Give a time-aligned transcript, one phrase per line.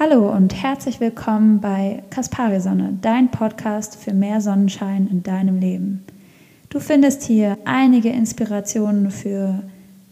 [0.00, 6.04] Hallo und herzlich willkommen bei Kaspari Sonne, dein Podcast für mehr Sonnenschein in deinem Leben.
[6.68, 9.60] Du findest hier einige Inspirationen für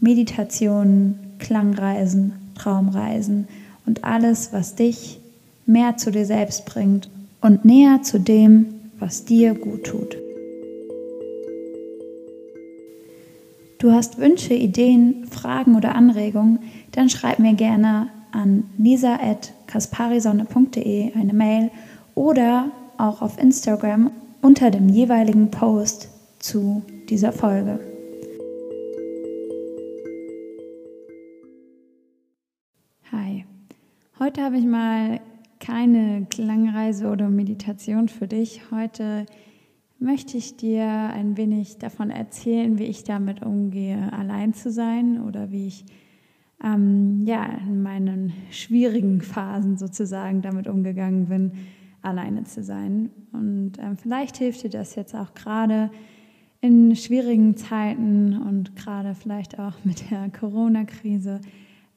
[0.01, 3.47] Meditationen, Klangreisen, Traumreisen
[3.87, 5.21] und alles, was dich
[5.67, 7.09] mehr zu dir selbst bringt
[7.41, 8.67] und näher zu dem,
[8.99, 10.17] was dir gut tut.
[13.79, 16.59] Du hast Wünsche, Ideen, Fragen oder Anregungen,
[16.91, 21.71] dann schreib mir gerne an lisa.kasparisonne.de eine Mail
[22.15, 24.11] oder auch auf Instagram
[24.43, 26.09] unter dem jeweiligen Post
[26.39, 27.81] zu dieser Folge.
[33.13, 33.45] Hi,
[34.19, 35.21] heute habe ich mal
[35.61, 38.71] keine Klangreise oder Meditation für dich.
[38.71, 39.27] Heute
[39.99, 45.51] möchte ich dir ein wenig davon erzählen, wie ich damit umgehe, allein zu sein oder
[45.51, 45.85] wie ich
[46.65, 51.53] ähm, ja, in meinen schwierigen Phasen sozusagen damit umgegangen bin,
[52.03, 53.11] alleine zu sein.
[53.33, 55.91] Und ähm, vielleicht hilft dir das jetzt auch gerade
[56.61, 61.41] in schwierigen Zeiten und gerade vielleicht auch mit der Corona-Krise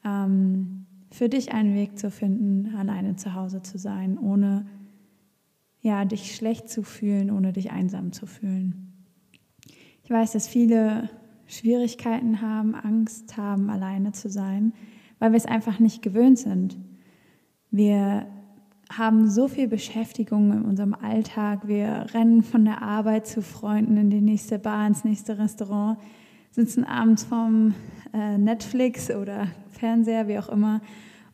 [0.06, 4.66] ähm, für dich einen Weg zu finden, alleine zu Hause zu sein, ohne
[5.82, 8.94] ja, dich schlecht zu fühlen, ohne dich einsam zu fühlen.
[10.04, 11.10] Ich weiß, dass viele
[11.50, 14.74] Schwierigkeiten haben, Angst haben, alleine zu sein,
[15.18, 16.78] weil wir es einfach nicht gewöhnt sind.
[17.72, 18.28] Wir
[18.92, 21.68] haben so viel Beschäftigung in unserem Alltag.
[21.68, 25.98] Wir rennen von der Arbeit zu Freunden in die nächste Bar, ins nächste Restaurant,
[26.52, 27.74] sitzen abends vorm
[28.14, 30.82] äh, Netflix oder Fernseher, wie auch immer,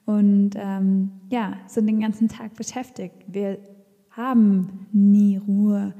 [0.06, 3.16] und ähm, ja, sind den ganzen Tag beschäftigt.
[3.28, 3.58] Wir
[4.12, 5.94] haben nie Ruhe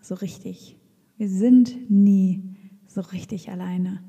[0.00, 0.76] so richtig.
[1.18, 2.49] Wir sind nie
[2.90, 4.00] so richtig alleine.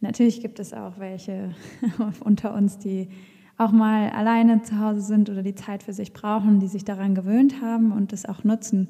[0.00, 1.54] Natürlich gibt es auch welche
[2.20, 3.08] unter uns, die
[3.56, 7.14] auch mal alleine zu Hause sind oder die Zeit für sich brauchen, die sich daran
[7.14, 8.88] gewöhnt haben und das auch nutzen.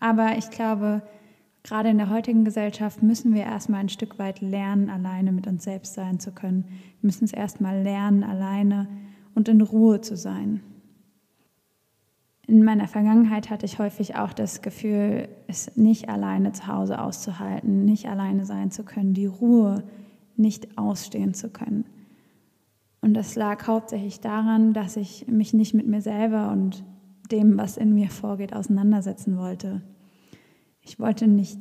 [0.00, 1.02] Aber ich glaube,
[1.62, 5.64] gerade in der heutigen Gesellschaft müssen wir erstmal ein Stück weit lernen, alleine mit uns
[5.64, 6.64] selbst sein zu können.
[7.00, 8.88] Wir müssen es erstmal lernen, alleine
[9.34, 10.62] und in Ruhe zu sein.
[12.48, 17.84] In meiner Vergangenheit hatte ich häufig auch das Gefühl, es nicht alleine zu Hause auszuhalten,
[17.84, 19.84] nicht alleine sein zu können, die Ruhe
[20.34, 21.84] nicht ausstehen zu können.
[23.02, 26.84] Und das lag hauptsächlich daran, dass ich mich nicht mit mir selber und
[27.30, 29.82] dem, was in mir vorgeht, auseinandersetzen wollte.
[30.80, 31.60] Ich wollte nicht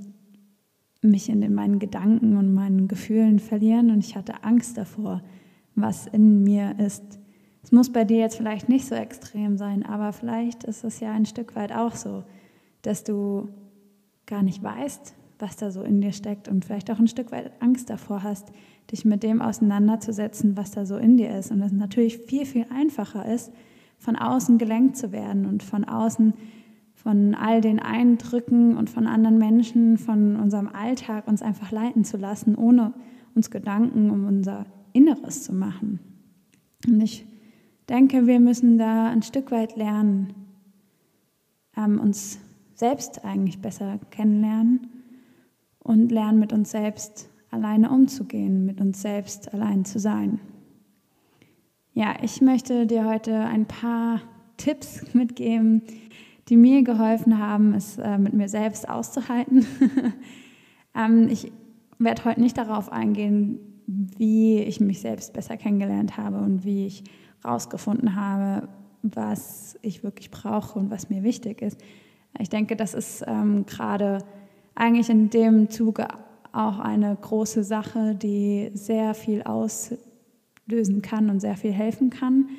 [1.01, 5.21] mich in meinen Gedanken und meinen Gefühlen verlieren und ich hatte Angst davor,
[5.75, 7.19] was in mir ist,
[7.67, 11.11] es muss bei dir jetzt vielleicht nicht so extrem sein, aber vielleicht ist es ja
[11.11, 12.23] ein Stück weit auch so,
[12.81, 13.49] dass du
[14.25, 17.51] gar nicht weißt, was da so in dir steckt und vielleicht auch ein Stück weit
[17.61, 18.53] Angst davor hast,
[18.89, 21.51] dich mit dem auseinanderzusetzen, was da so in dir ist.
[21.51, 23.51] Und es natürlich viel, viel einfacher ist,
[23.97, 26.35] von außen gelenkt zu werden und von außen
[26.93, 32.15] von all den Eindrücken und von anderen Menschen, von unserem Alltag uns einfach leiten zu
[32.15, 32.93] lassen, ohne
[33.35, 35.99] uns Gedanken um unser Inneres zu machen.
[36.87, 37.25] Und ich
[37.89, 40.33] denke, wir müssen da ein Stück weit lernen,
[41.75, 42.39] ähm, uns
[42.75, 44.87] selbst eigentlich besser kennenlernen
[45.79, 50.39] und lernen, mit uns selbst alleine umzugehen, mit uns selbst allein zu sein.
[51.93, 54.21] Ja, ich möchte dir heute ein paar
[54.57, 55.81] Tipps mitgeben,
[56.49, 59.65] die mir geholfen haben, es äh, mit mir selbst auszuhalten.
[60.95, 61.51] ähm, ich
[61.99, 67.03] werde heute nicht darauf eingehen, wie ich mich selbst besser kennengelernt habe und wie ich
[67.47, 68.67] rausgefunden habe,
[69.01, 71.79] was ich wirklich brauche und was mir wichtig ist.
[72.39, 74.19] Ich denke, das ist ähm, gerade
[74.75, 76.07] eigentlich in dem Zuge
[76.51, 82.49] auch eine große Sache, die sehr viel auslösen kann und sehr viel helfen kann.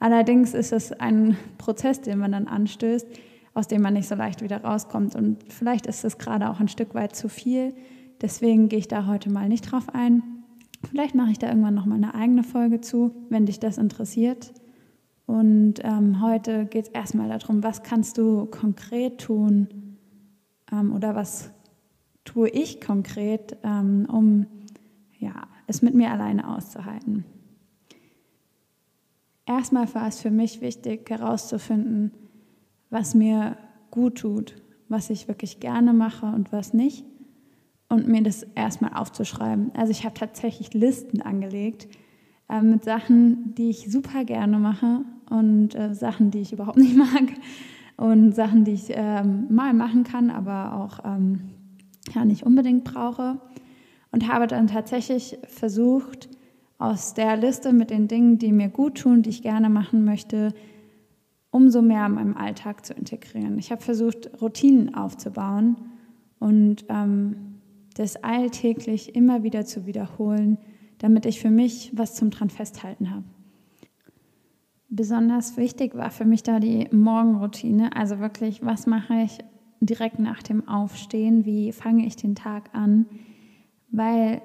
[0.00, 3.06] Allerdings ist es ein Prozess, den man dann anstößt,
[3.54, 5.16] aus dem man nicht so leicht wieder rauskommt.
[5.16, 7.74] Und vielleicht ist es gerade auch ein Stück weit zu viel.
[8.20, 10.22] Deswegen gehe ich da heute mal nicht drauf ein.
[10.86, 14.52] Vielleicht mache ich da irgendwann noch mal eine eigene Folge zu, wenn dich das interessiert.
[15.26, 19.96] Und ähm, heute geht es erstmal darum, was kannst du konkret tun
[20.72, 21.50] ähm, oder was
[22.24, 24.46] tue ich konkret, ähm, um
[25.18, 27.24] ja, es mit mir alleine auszuhalten.
[29.44, 32.12] Erstmal war es für mich wichtig herauszufinden,
[32.90, 33.56] was mir
[33.90, 34.54] gut tut,
[34.88, 37.04] was ich wirklich gerne mache und was nicht
[37.88, 39.72] und mir das erstmal aufzuschreiben.
[39.74, 41.88] Also ich habe tatsächlich Listen angelegt
[42.48, 46.96] äh, mit Sachen, die ich super gerne mache und äh, Sachen, die ich überhaupt nicht
[46.96, 47.24] mag
[47.96, 51.40] und Sachen, die ich ähm, mal machen kann, aber auch ähm,
[52.14, 53.40] ja, nicht unbedingt brauche.
[54.10, 56.30] Und habe dann tatsächlich versucht,
[56.78, 60.54] aus der Liste mit den Dingen, die mir gut tun, die ich gerne machen möchte,
[61.50, 63.58] umso mehr in meinem Alltag zu integrieren.
[63.58, 65.76] Ich habe versucht, Routinen aufzubauen
[66.38, 67.47] und ähm,
[67.98, 70.58] das alltäglich immer wieder zu wiederholen,
[70.98, 73.24] damit ich für mich was zum dran festhalten habe.
[74.88, 79.38] Besonders wichtig war für mich da die Morgenroutine, also wirklich, was mache ich
[79.80, 83.06] direkt nach dem Aufstehen, wie fange ich den Tag an,
[83.90, 84.42] weil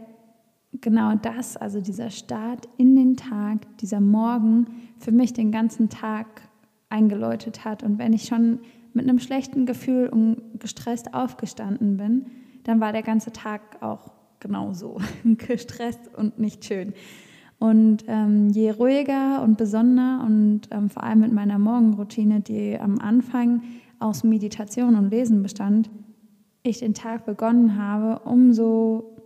[0.81, 4.67] genau das, also dieser Start in den Tag, dieser Morgen
[4.97, 6.41] für mich den ganzen Tag
[6.89, 7.83] eingeläutet hat.
[7.83, 8.59] Und wenn ich schon
[8.93, 12.25] mit einem schlechten Gefühl und gestresst aufgestanden bin,
[12.63, 16.93] dann war der ganze Tag auch genauso gestresst und nicht schön.
[17.59, 22.99] Und ähm, je ruhiger und besonnener und ähm, vor allem mit meiner Morgenroutine, die am
[22.99, 23.63] Anfang
[23.99, 25.89] aus Meditation und Lesen bestand,
[26.63, 29.17] ich den Tag begonnen habe, umso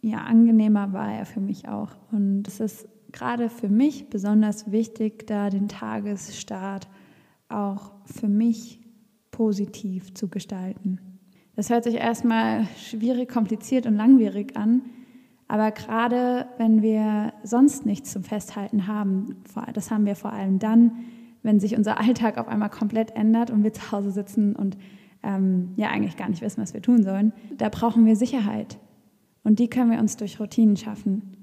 [0.00, 1.90] ja, angenehmer war er für mich auch.
[2.10, 6.88] Und es ist gerade für mich besonders wichtig, da den Tagesstart
[7.48, 8.80] auch für mich
[9.30, 11.11] positiv zu gestalten.
[11.54, 14.82] Das hört sich erstmal schwierig, kompliziert und langwierig an,
[15.48, 19.36] aber gerade wenn wir sonst nichts zum Festhalten haben,
[19.74, 20.92] das haben wir vor allem dann,
[21.42, 24.78] wenn sich unser Alltag auf einmal komplett ändert und wir zu Hause sitzen und
[25.22, 28.78] ähm, ja eigentlich gar nicht wissen, was wir tun sollen, da brauchen wir Sicherheit.
[29.44, 31.36] Und die können wir uns durch Routinen schaffen.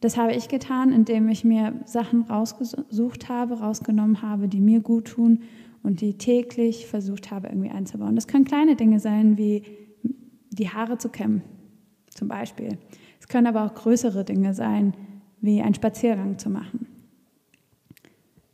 [0.00, 5.06] Das habe ich getan, indem ich mir Sachen rausgesucht habe, rausgenommen habe, die mir gut
[5.06, 5.40] tun
[5.82, 8.14] und die täglich versucht habe, irgendwie einzubauen.
[8.14, 9.62] Das können kleine Dinge sein, wie
[10.50, 11.42] die Haare zu kämmen,
[12.10, 12.78] zum Beispiel.
[13.20, 14.94] Es können aber auch größere Dinge sein,
[15.40, 16.86] wie einen Spaziergang zu machen.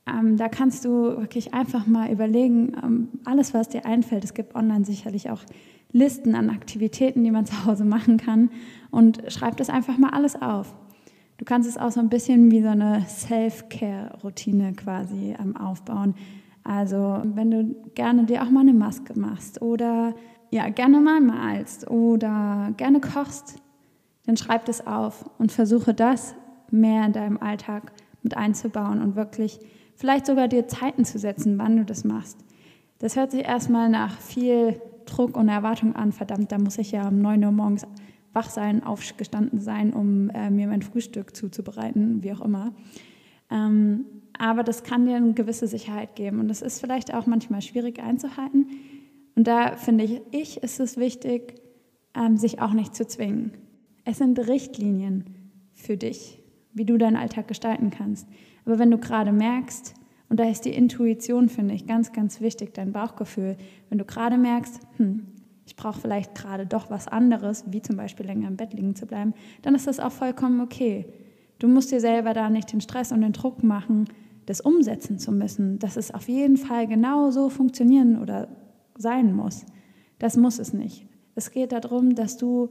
[0.08, 4.24] Ähm, da kannst du wirklich einfach mal überlegen, ähm, alles, was dir einfällt.
[4.24, 5.42] Es gibt online sicherlich auch
[5.92, 8.50] Listen an Aktivitäten, die man zu Hause machen kann
[8.90, 10.74] und schreib das einfach mal alles auf.
[11.38, 16.14] Du kannst es auch so ein bisschen wie so eine Self-Care-Routine quasi ähm, aufbauen.
[16.68, 20.14] Also wenn du gerne dir auch mal eine Maske machst oder
[20.50, 23.56] ja, gerne mal malst oder gerne kochst,
[24.26, 26.34] dann schreib das auf und versuche das
[26.70, 27.92] mehr in deinem Alltag
[28.22, 29.58] mit einzubauen und wirklich
[29.94, 32.44] vielleicht sogar dir Zeiten zu setzen, wann du das machst.
[32.98, 36.12] Das hört sich erstmal nach viel Druck und Erwartung an.
[36.12, 37.86] Verdammt, da muss ich ja um 9 Uhr morgens
[38.34, 42.74] wach sein, aufgestanden sein, um äh, mir mein Frühstück zuzubereiten, wie auch immer.
[43.50, 44.04] Ähm,
[44.38, 48.00] aber das kann dir eine gewisse Sicherheit geben und das ist vielleicht auch manchmal schwierig
[48.00, 48.66] einzuhalten.
[49.34, 51.54] Und da finde ich, ich ist es wichtig,
[52.14, 53.52] ähm, sich auch nicht zu zwingen.
[54.04, 55.24] Es sind Richtlinien
[55.74, 56.42] für dich,
[56.72, 58.26] wie du deinen Alltag gestalten kannst.
[58.64, 59.94] Aber wenn du gerade merkst,
[60.28, 63.56] und da ist die Intuition, finde ich, ganz, ganz wichtig, dein Bauchgefühl,
[63.88, 65.26] wenn du gerade merkst, hm,
[65.66, 69.06] ich brauche vielleicht gerade doch was anderes, wie zum Beispiel länger im Bett liegen zu
[69.06, 71.06] bleiben, dann ist das auch vollkommen okay.
[71.58, 74.06] Du musst dir selber da nicht den Stress und den Druck machen,
[74.48, 78.48] das umsetzen zu müssen, dass es auf jeden Fall genau so funktionieren oder
[78.96, 79.66] sein muss.
[80.18, 81.06] Das muss es nicht.
[81.34, 82.70] Es geht darum, dass du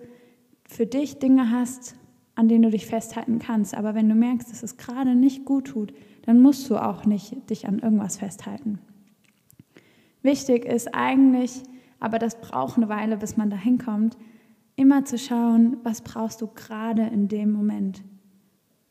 [0.67, 1.95] für dich Dinge hast,
[2.33, 3.75] an denen du dich festhalten kannst.
[3.75, 5.93] Aber wenn du merkst, dass es gerade nicht gut tut,
[6.23, 8.79] dann musst du auch nicht dich an irgendwas festhalten.
[10.23, 11.61] Wichtig ist eigentlich,
[11.99, 14.17] aber das braucht eine Weile, bis man dahin kommt,
[14.75, 18.03] immer zu schauen, was brauchst du gerade in dem Moment.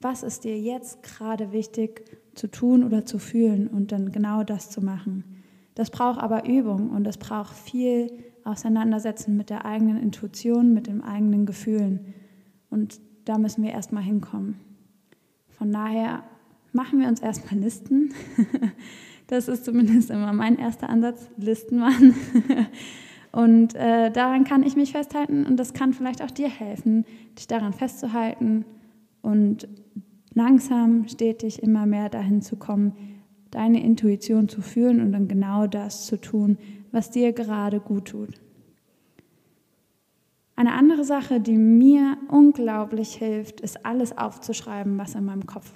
[0.01, 2.05] Was ist dir jetzt gerade wichtig
[2.37, 5.25] zu tun oder zu fühlen und dann genau das zu machen.
[5.75, 8.13] Das braucht aber Übung und das braucht viel
[8.45, 12.15] Auseinandersetzen mit der eigenen Intuition, mit den eigenen Gefühlen.
[12.71, 14.61] Und da müssen wir erstmal hinkommen.
[15.49, 16.23] Von daher
[16.73, 18.13] machen wir uns erstmal Listen.
[19.29, 22.15] Das ist zumindest immer mein erster Ansatz, Listen machen.
[23.33, 27.05] Und äh, daran kann ich mich festhalten und das kann vielleicht auch dir helfen,
[27.37, 28.65] dich daran festzuhalten
[29.23, 29.69] und
[30.35, 32.93] langsam, stetig immer mehr dahin zu kommen,
[33.51, 36.59] deine Intuition zu fühlen und dann genau das zu tun,
[36.93, 38.41] was dir gerade gut tut.
[40.57, 45.73] Eine andere Sache, die mir unglaublich hilft, ist alles aufzuschreiben, was in meinem Kopf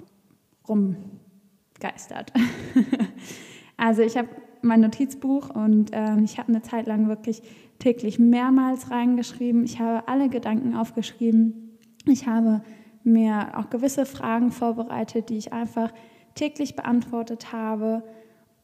[0.67, 2.33] rumgeistert.
[3.77, 4.29] also ich habe
[4.63, 7.43] mein Notizbuch und äh, ich habe eine Zeit lang wirklich
[7.77, 9.63] täglich mehrmals reingeschrieben.
[9.63, 11.77] Ich habe alle Gedanken aufgeschrieben.
[12.05, 12.63] Ich habe
[13.03, 15.91] mir auch gewisse Fragen vorbereitet, die ich einfach
[16.35, 18.03] täglich beantwortet habe.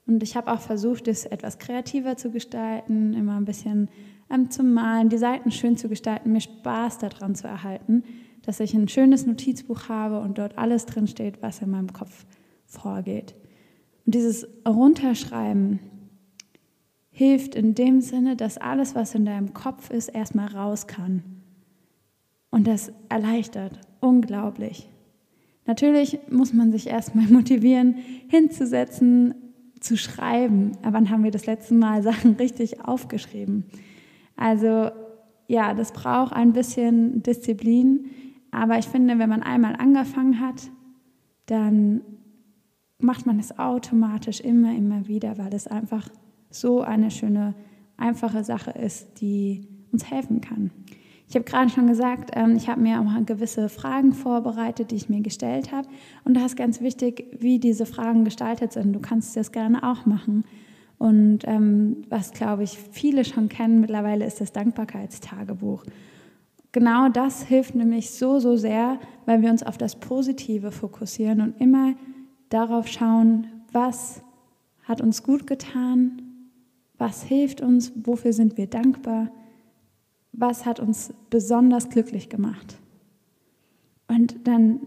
[0.06, 3.90] Und ich habe auch versucht, es etwas kreativer zu gestalten, immer ein bisschen
[4.30, 8.04] ähm, zu malen, die Seiten schön zu gestalten, mir Spaß daran zu erhalten,
[8.44, 12.26] dass ich ein schönes Notizbuch habe und dort alles drinsteht, was in meinem Kopf
[12.66, 13.36] vorgeht.
[14.06, 15.80] Und dieses Runterschreiben
[17.10, 21.24] hilft in dem Sinne, dass alles, was in deinem Kopf ist, erstmal raus kann.
[22.50, 24.90] Und das erleichtert unglaublich.
[25.66, 27.96] Natürlich muss man sich erstmal motivieren,
[28.30, 29.36] hinzusetzen,
[29.80, 30.72] zu schreiben.
[30.82, 33.66] wann haben wir das letzte Mal Sachen richtig aufgeschrieben?
[34.36, 34.90] Also
[35.48, 38.08] ja, das braucht ein bisschen Disziplin,
[38.52, 40.70] aber ich finde, wenn man einmal angefangen hat,
[41.46, 42.02] dann
[43.00, 46.10] macht man es automatisch immer, immer wieder, weil es einfach
[46.50, 47.54] so eine schöne,
[47.98, 50.72] einfache Sache ist, die uns helfen kann.
[51.30, 55.10] Ich habe gerade schon gesagt, ähm, ich habe mir auch gewisse Fragen vorbereitet, die ich
[55.10, 55.88] mir gestellt habe.
[56.24, 58.94] Und da ist ganz wichtig, wie diese Fragen gestaltet sind.
[58.94, 60.46] Du kannst das gerne auch machen.
[60.98, 65.84] Und ähm, was, glaube ich, viele schon kennen mittlerweile, ist das Dankbarkeitstagebuch.
[66.72, 71.60] Genau das hilft nämlich so, so sehr, weil wir uns auf das Positive fokussieren und
[71.60, 71.94] immer
[72.50, 74.22] darauf schauen, was
[74.84, 76.22] hat uns gut getan,
[76.98, 79.30] was hilft uns, wofür sind wir dankbar
[80.38, 82.78] was hat uns besonders glücklich gemacht.
[84.08, 84.80] Und dann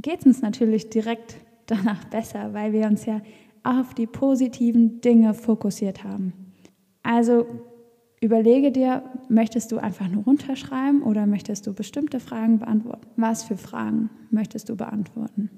[0.00, 1.36] geht es uns natürlich direkt
[1.66, 3.20] danach besser, weil wir uns ja
[3.64, 6.32] auf die positiven Dinge fokussiert haben.
[7.02, 7.46] Also
[8.20, 13.06] überlege dir, möchtest du einfach nur runterschreiben oder möchtest du bestimmte Fragen beantworten?
[13.16, 15.50] Was für Fragen möchtest du beantworten?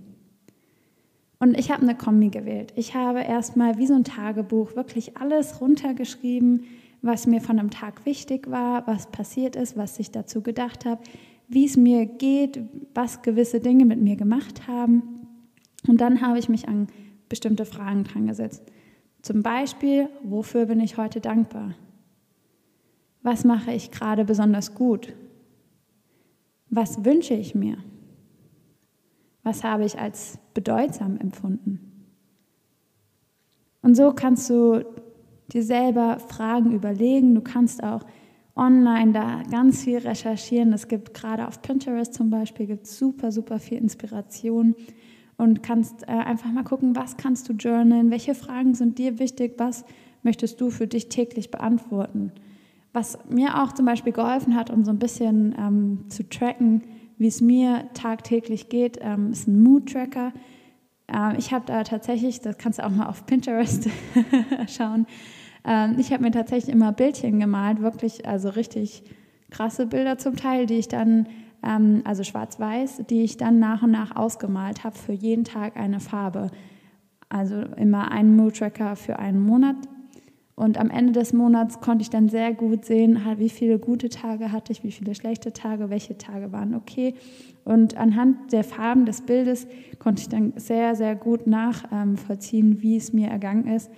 [1.39, 2.73] Und ich habe eine Kombi gewählt.
[2.77, 6.65] Ich habe erstmal wie so ein Tagebuch wirklich alles runtergeschrieben,
[7.03, 11.03] was mir von einem Tag wichtig war, was passiert ist, was ich dazu gedacht habe,
[11.49, 12.63] wie es mir geht,
[12.95, 15.27] was gewisse Dinge mit mir gemacht haben.
[15.89, 16.89] Und dann habe ich mich an
[17.29, 18.63] bestimmte Fragen dran gesetzt.
[19.23, 21.75] Zum Beispiel, wofür bin ich heute dankbar?
[23.23, 25.15] Was mache ich gerade besonders gut?
[26.71, 27.79] Was wünsche ich mir?
[29.43, 31.81] Was habe ich als bedeutsam empfunden?
[33.83, 34.85] Und so kannst du
[35.53, 37.35] dir selber Fragen überlegen.
[37.35, 38.05] Du kannst auch
[38.57, 40.73] online da ganz viel recherchieren.
[40.73, 44.75] Es gibt gerade auf Pinterest zum Beispiel gibt super, super viel Inspiration
[45.37, 49.55] und kannst äh, einfach mal gucken, was kannst du journalen, welche Fragen sind dir wichtig,
[49.57, 49.85] was
[50.23, 52.33] möchtest du für dich täglich beantworten.
[52.93, 56.83] Was mir auch zum Beispiel geholfen hat, um so ein bisschen ähm, zu tracken,
[57.17, 60.33] wie es mir tagtäglich geht, ähm, ist ein Mood-Tracker.
[61.09, 63.89] Ähm, ich habe da tatsächlich, das kannst du auch mal auf Pinterest
[64.69, 65.07] schauen,
[65.65, 69.03] ähm, ich habe mir tatsächlich immer Bildchen gemalt, wirklich, also richtig
[69.51, 71.27] krasse Bilder zum Teil, die ich dann,
[71.63, 76.01] ähm, also schwarz-weiß, die ich dann nach und nach ausgemalt habe für jeden Tag eine
[76.01, 76.51] Farbe.
[77.29, 79.77] Also immer einen Mood-Tracker für einen Monat.
[80.57, 84.53] Und am Ende des Monats konnte ich dann sehr gut sehen, wie viele gute Tage
[84.53, 87.15] hatte ich, wie viele schlechte Tage, welche Tage waren okay.
[87.65, 89.67] Und anhand der Farben des Bildes
[89.99, 93.91] konnte ich dann sehr, sehr gut nachvollziehen, wie es mir ergangen ist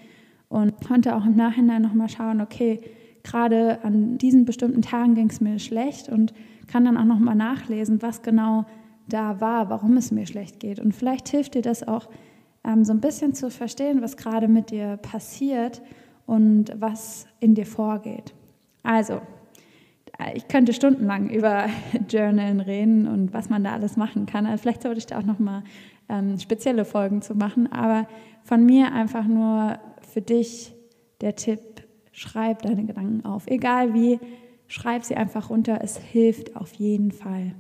[0.53, 2.83] und konnte auch im Nachhinein nochmal schauen, okay,
[3.23, 6.35] gerade an diesen bestimmten Tagen ging es mir schlecht und
[6.67, 8.67] kann dann auch nochmal nachlesen, was genau
[9.09, 10.79] da war, warum es mir schlecht geht.
[10.79, 12.11] Und vielleicht hilft dir das auch
[12.65, 15.81] ähm, so ein bisschen zu verstehen, was gerade mit dir passiert
[16.27, 18.35] und was in dir vorgeht.
[18.83, 19.23] Also,
[20.35, 21.67] ich könnte stundenlang über
[22.11, 24.45] Journalen reden und was man da alles machen kann.
[24.45, 25.63] Also vielleicht sollte ich da auch nochmal
[26.11, 28.07] ähm, spezielle Folgen zu machen, aber
[28.45, 29.79] von mir einfach nur
[30.13, 30.75] für dich
[31.23, 31.61] der Tipp,
[32.13, 33.47] schreib deine Gedanken auf.
[33.47, 34.21] Egal wie,
[34.67, 37.55] schreib sie einfach runter, es hilft auf jeden Fall.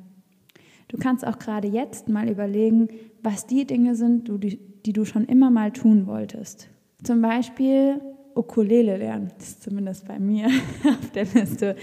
[0.88, 2.88] Du kannst auch gerade jetzt mal überlegen,
[3.23, 4.30] was die Dinge sind,
[4.85, 6.68] die du schon immer mal tun wolltest.
[7.02, 8.00] Zum Beispiel
[8.35, 10.47] Ukulele lernen, das ist zumindest bei mir
[10.85, 11.76] auf der Liste.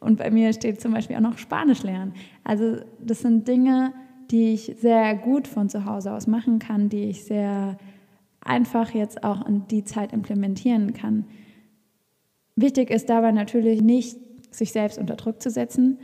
[0.00, 2.14] Und bei mir steht zum Beispiel auch noch Spanisch lernen.
[2.42, 3.92] Also das sind Dinge,
[4.30, 7.76] die ich sehr gut von zu Hause aus machen kann, die ich sehr
[8.48, 11.26] einfach jetzt auch in die Zeit implementieren kann.
[12.54, 14.18] Wichtig ist dabei natürlich nicht,
[14.50, 15.98] sich selbst unter Druck zu setzen.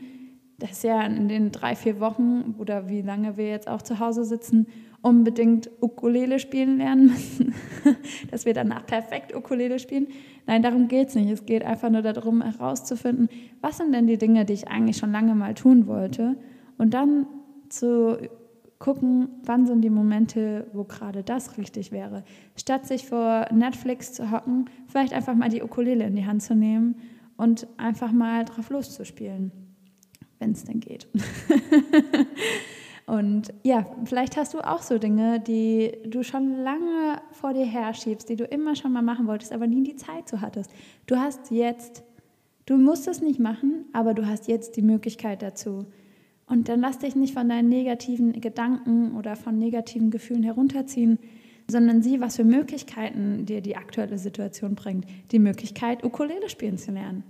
[0.58, 3.98] Das ist ja in den drei, vier Wochen oder wie lange wir jetzt auch zu
[3.98, 4.66] Hause sitzen,
[5.00, 7.54] unbedingt Ukulele spielen lernen müssen,
[8.30, 10.08] dass wir danach perfekt Ukulele spielen.
[10.46, 11.30] Nein, darum geht es nicht.
[11.30, 13.28] Es geht einfach nur darum, herauszufinden,
[13.60, 16.36] was sind denn die Dinge, die ich eigentlich schon lange mal tun wollte
[16.78, 17.26] und dann
[17.68, 18.18] zu
[18.82, 22.24] gucken, wann sind die Momente, wo gerade das richtig wäre.
[22.56, 26.56] Statt sich vor Netflix zu hocken, vielleicht einfach mal die Ukulele in die Hand zu
[26.56, 26.96] nehmen
[27.36, 29.52] und einfach mal drauf loszuspielen,
[30.40, 31.06] wenn es denn geht.
[33.06, 38.28] und ja, vielleicht hast du auch so Dinge, die du schon lange vor dir herschiebst,
[38.28, 40.72] die du immer schon mal machen wolltest, aber nie die Zeit zu hattest.
[41.06, 42.02] Du hast jetzt,
[42.66, 45.86] du musst es nicht machen, aber du hast jetzt die Möglichkeit dazu.
[46.46, 51.18] Und dann lass dich nicht von deinen negativen Gedanken oder von negativen Gefühlen herunterziehen,
[51.68, 55.06] sondern sieh, was für Möglichkeiten dir die aktuelle Situation bringt.
[55.30, 57.24] Die Möglichkeit, Ukulele spielen zu lernen.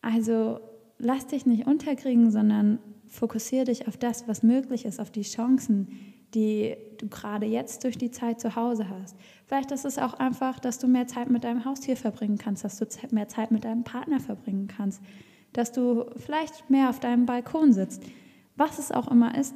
[0.00, 0.60] Also
[0.98, 5.88] lass dich nicht unterkriegen, sondern fokussiere dich auf das, was möglich ist, auf die Chancen,
[6.34, 9.16] die du gerade jetzt durch die Zeit zu Hause hast.
[9.46, 12.78] Vielleicht ist es auch einfach, dass du mehr Zeit mit deinem Haustier verbringen kannst, dass
[12.78, 15.00] du mehr Zeit mit deinem Partner verbringen kannst,
[15.54, 18.02] dass du vielleicht mehr auf deinem Balkon sitzt.
[18.56, 19.54] Was es auch immer ist,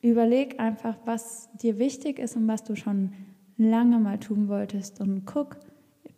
[0.00, 3.12] überleg einfach, was dir wichtig ist und was du schon
[3.56, 5.58] lange mal tun wolltest und guck,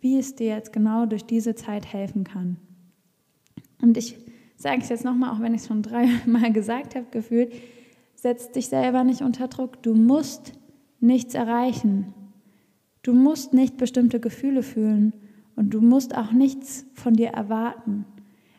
[0.00, 2.58] wie es dir jetzt genau durch diese Zeit helfen kann.
[3.80, 4.16] Und ich
[4.56, 7.52] sage es jetzt nochmal, auch wenn ich es schon dreimal gesagt habe, gefühlt,
[8.14, 9.82] setz dich selber nicht unter Druck.
[9.82, 10.52] Du musst
[11.00, 12.12] nichts erreichen.
[13.02, 15.14] Du musst nicht bestimmte Gefühle fühlen
[15.56, 18.04] und du musst auch nichts von dir erwarten.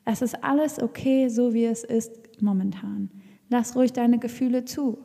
[0.05, 3.09] Es ist alles okay, so wie es ist momentan.
[3.49, 4.99] Lass ruhig deine Gefühle zu.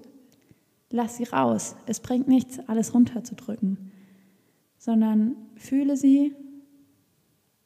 [0.90, 1.76] Lass sie raus.
[1.86, 3.90] Es bringt nichts, alles runterzudrücken,
[4.78, 6.34] sondern fühle sie,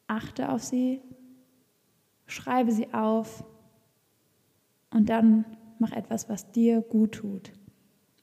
[0.06, 1.00] achte auf sie,
[2.26, 3.44] schreibe sie auf
[4.90, 5.44] und dann
[5.78, 7.52] mach etwas, was dir gut tut.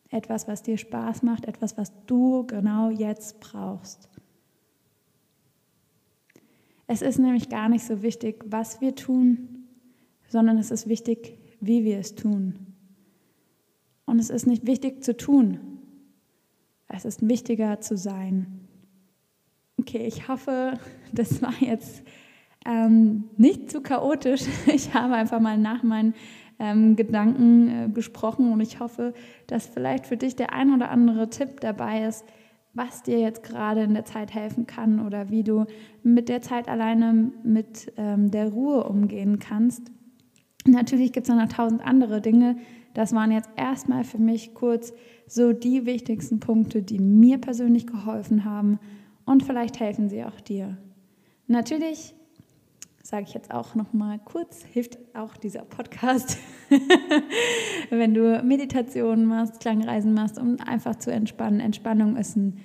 [0.09, 4.09] Etwas, was dir Spaß macht, etwas, was du genau jetzt brauchst.
[6.87, 9.67] Es ist nämlich gar nicht so wichtig, was wir tun,
[10.29, 12.55] sondern es ist wichtig, wie wir es tun.
[14.05, 15.59] Und es ist nicht wichtig zu tun.
[16.87, 18.61] Es ist wichtiger zu sein.
[19.77, 20.79] Okay, ich hoffe,
[21.11, 22.03] das war jetzt
[22.65, 24.43] ähm, nicht zu chaotisch.
[24.67, 26.13] Ich habe einfach mal nach meinen
[26.59, 29.13] ähm, Gedanken äh, gesprochen und ich hoffe,
[29.47, 32.25] dass vielleicht für dich der ein oder andere Tipp dabei ist,
[32.77, 35.65] was dir jetzt gerade in der Zeit helfen kann oder wie du
[36.03, 39.91] mit der Zeit alleine mit ähm, der Ruhe umgehen kannst.
[40.65, 42.57] Natürlich gibt es noch tausend andere Dinge.
[42.93, 44.93] Das waren jetzt erstmal für mich kurz
[45.27, 48.79] so die wichtigsten Punkte, die mir persönlich geholfen haben
[49.25, 50.77] und vielleicht helfen sie auch dir.
[51.47, 52.13] Natürlich
[53.07, 56.37] sage ich jetzt auch noch mal kurz, hilft auch dieser Podcast,
[57.89, 61.61] wenn du Meditationen machst, Klangreisen machst, um einfach zu entspannen.
[61.61, 62.57] Entspannung ist ein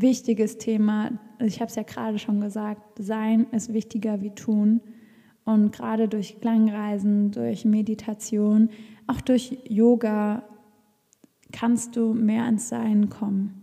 [0.00, 1.12] wichtiges Thema.
[1.40, 4.80] Ich habe es ja gerade schon gesagt, Sein ist wichtiger wie Tun.
[5.44, 8.70] Und gerade durch Klangreisen, durch Meditation,
[9.06, 10.42] auch durch Yoga
[11.52, 13.62] kannst du mehr ins Sein kommen.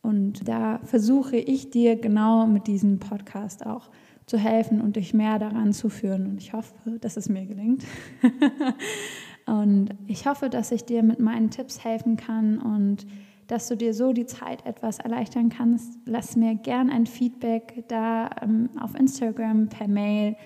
[0.00, 3.90] Und da versuche ich dir genau mit diesem Podcast auch
[4.26, 6.26] zu helfen und dich mehr daran zu führen.
[6.26, 7.84] Und ich hoffe, dass es mir gelingt.
[9.46, 13.06] und ich hoffe, dass ich dir mit meinen Tipps helfen kann und
[13.48, 15.98] dass du dir so die Zeit etwas erleichtern kannst.
[16.04, 20.36] Lass mir gern ein Feedback da ähm, auf Instagram, per Mail.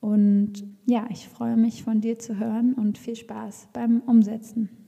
[0.00, 4.85] Und ja, ich freue mich von dir zu hören und viel Spaß beim Umsetzen.